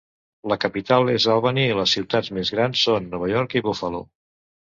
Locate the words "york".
3.35-3.57